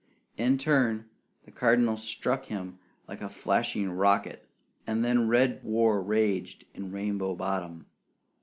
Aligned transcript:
In 0.35 0.57
turn 0.57 1.05
the 1.43 1.51
Cardinal 1.51 1.95
struck 1.95 2.45
him 2.45 2.79
like 3.07 3.21
a 3.21 3.29
flashing 3.29 3.91
rocket, 3.91 4.49
and 4.87 5.05
then 5.05 5.27
red 5.27 5.63
war 5.63 6.01
waged 6.01 6.65
in 6.73 6.91
Rainbow 6.91 7.35
Bottom. 7.35 7.85